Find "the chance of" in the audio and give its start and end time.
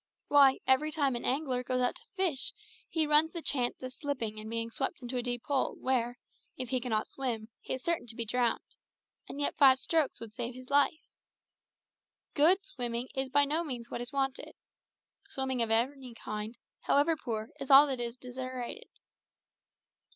3.33-3.93